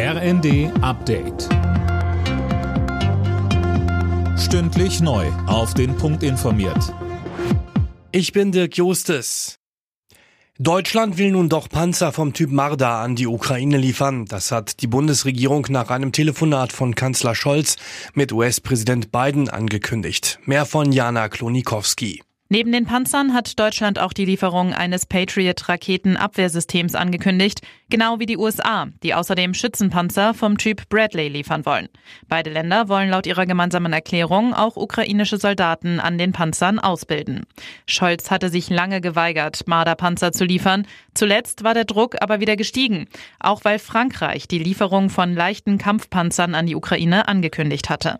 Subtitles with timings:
[0.00, 1.48] RND Update.
[4.38, 5.26] Stündlich neu.
[5.48, 6.94] Auf den Punkt informiert.
[8.12, 9.58] Ich bin Dirk Jostes.
[10.60, 14.26] Deutschland will nun doch Panzer vom Typ Marder an die Ukraine liefern.
[14.26, 17.74] Das hat die Bundesregierung nach einem Telefonat von Kanzler Scholz
[18.14, 20.38] mit US-Präsident Biden angekündigt.
[20.44, 22.22] Mehr von Jana Klonikowski.
[22.50, 27.60] Neben den Panzern hat Deutschland auch die Lieferung eines Patriot-Raketenabwehrsystems angekündigt,
[27.90, 31.90] genau wie die USA, die außerdem Schützenpanzer vom Typ Bradley liefern wollen.
[32.26, 37.44] Beide Länder wollen laut ihrer gemeinsamen Erklärung auch ukrainische Soldaten an den Panzern ausbilden.
[37.84, 40.86] Scholz hatte sich lange geweigert, Marder-Panzer zu liefern.
[41.12, 43.08] Zuletzt war der Druck aber wieder gestiegen,
[43.40, 48.18] auch weil Frankreich die Lieferung von leichten Kampfpanzern an die Ukraine angekündigt hatte.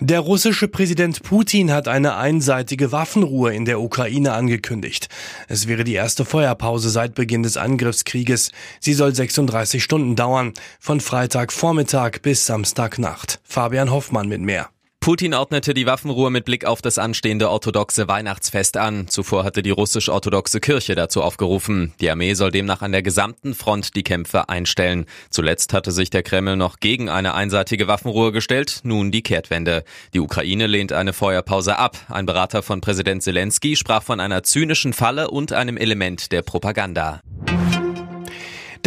[0.00, 5.08] Der russische Präsident Putin hat eine einseitige Waffenruhe in der Ukraine angekündigt.
[5.48, 8.52] Es wäre die erste Feuerpause seit Beginn des Angriffskrieges.
[8.78, 13.40] Sie soll 36 Stunden dauern, von Freitagvormittag bis Samstagnacht.
[13.42, 14.68] Fabian Hoffmann mit mehr.
[15.08, 19.08] Putin ordnete die Waffenruhe mit Blick auf das anstehende orthodoxe Weihnachtsfest an.
[19.08, 21.94] Zuvor hatte die russisch-orthodoxe Kirche dazu aufgerufen.
[21.98, 25.06] Die Armee soll demnach an der gesamten Front die Kämpfe einstellen.
[25.30, 29.82] Zuletzt hatte sich der Kreml noch gegen eine einseitige Waffenruhe gestellt, nun die Kehrtwende.
[30.12, 31.96] Die Ukraine lehnt eine Feuerpause ab.
[32.10, 37.22] Ein Berater von Präsident Zelensky sprach von einer zynischen Falle und einem Element der Propaganda.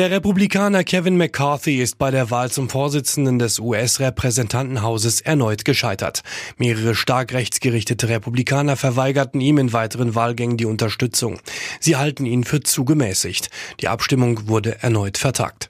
[0.00, 6.22] Der Republikaner Kevin McCarthy ist bei der Wahl zum Vorsitzenden des US-Repräsentantenhauses erneut gescheitert.
[6.56, 11.38] Mehrere stark rechtsgerichtete Republikaner verweigerten ihm in weiteren Wahlgängen die Unterstützung.
[11.80, 13.50] Sie halten ihn für zu gemäßigt.
[13.80, 15.69] Die Abstimmung wurde erneut vertagt.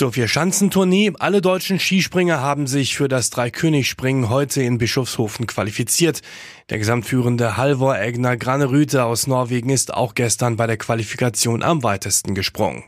[0.00, 1.12] Zur Vierschanzentournee.
[1.18, 6.22] Alle deutschen Skispringer haben sich für das Dreikönigsspringen heute in Bischofshofen qualifiziert.
[6.70, 12.34] Der gesamtführende Halvor Egner Granerüte aus Norwegen ist auch gestern bei der Qualifikation am weitesten
[12.34, 12.82] gesprungen.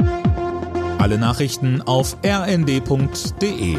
[0.96, 3.76] Alle Nachrichten auf rnd.de